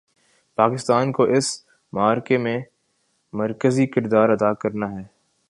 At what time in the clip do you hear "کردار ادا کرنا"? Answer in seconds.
3.87-4.91